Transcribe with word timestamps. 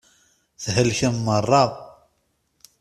Thelkem 0.63 1.15
meṛṛa. 1.25 1.63